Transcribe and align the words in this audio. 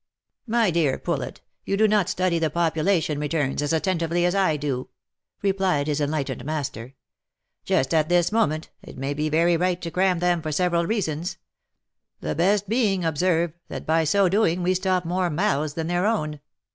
'•* 0.01 0.03
My 0.51 0.71
dear 0.71 0.97
Poulet, 0.97 1.41
you 1.63 1.77
do 1.77 1.87
not 1.87 2.09
study 2.09 2.39
the 2.39 2.49
population 2.49 3.19
returns 3.19 3.61
as 3.61 3.71
at 3.71 3.83
tentively 3.83 4.25
as 4.25 4.33
I 4.33 4.57
do," 4.57 4.89
replied 5.43 5.85
his 5.85 6.01
enlightened 6.01 6.43
master." 6.43 6.95
Just 7.65 7.93
at 7.93 8.09
this 8.09 8.31
moment 8.31 8.71
it 8.81 8.97
may 8.97 9.13
be 9.13 9.29
very 9.29 9.55
right 9.57 9.79
to 9.79 9.91
cram 9.91 10.17
them 10.17 10.41
for 10.41 10.51
several 10.51 10.87
reasons— 10.87 11.37
the 12.19 12.33
best 12.33 12.67
being, 12.67 13.05
observe, 13.05 13.53
that 13.67 13.85
by 13.85 14.03
so 14.03 14.27
doing 14.27 14.63
we 14.63 14.73
stop 14.73 15.05
more 15.05 15.29
mouths 15.29 15.75
than 15.75 15.85
their 15.85 16.07
own. 16.07 16.39